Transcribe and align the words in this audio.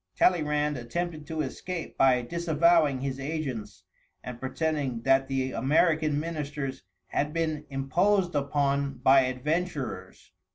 Talleyrand 0.15 0.77
attempted 0.77 1.27
to 1.27 1.41
escape 1.41 1.95
by 1.95 2.23
disavowing 2.23 3.01
his 3.01 3.19
agents, 3.19 3.83
and 4.23 4.39
pretending 4.39 5.03
that 5.03 5.27
the 5.27 5.51
American 5.51 6.19
ministers 6.19 6.81
had 7.09 7.33
been 7.33 7.65
imposed 7.69 8.33
upon 8.33 8.95
by 9.03 9.19
adventurers. 9.25 10.31